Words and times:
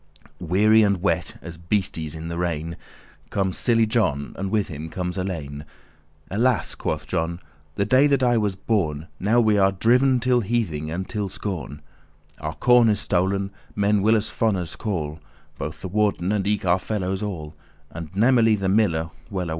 Weary 0.39 0.81
and 0.81 0.99
wet, 1.03 1.37
as 1.43 1.59
beastes 1.59 2.15
in 2.15 2.27
the 2.27 2.39
rain, 2.39 2.75
Comes 3.29 3.55
silly 3.55 3.85
John, 3.85 4.33
and 4.35 4.49
with 4.49 4.67
him 4.67 4.89
comes 4.89 5.15
Alein. 5.15 5.63
"Alas," 6.31 6.73
quoth 6.73 7.05
John, 7.05 7.39
"the 7.75 7.85
day 7.85 8.07
that 8.07 8.23
I 8.23 8.35
was 8.35 8.55
born! 8.55 9.09
Now 9.19 9.33
are 9.37 9.41
we 9.41 9.53
driv'n 9.79 10.19
till 10.19 10.41
hething* 10.41 10.89
and 10.91 11.07
till 11.07 11.29
scorn. 11.29 11.81
*mockery 12.39 12.47
Our 12.47 12.55
corn 12.55 12.89
is 12.89 12.99
stol'n, 12.99 13.51
men 13.75 14.01
will 14.01 14.15
us 14.17 14.27
fonnes* 14.27 14.75
call, 14.75 15.19
*fools 15.19 15.21
Both 15.59 15.81
the 15.81 15.87
warden, 15.87 16.31
and 16.31 16.47
eke 16.47 16.65
our 16.65 16.79
fellows 16.79 17.21
all, 17.21 17.53
And 17.91 18.09
namely* 18.15 18.55
the 18.55 18.69
miller, 18.69 19.11
well 19.29 19.49
away!" 19.49 19.49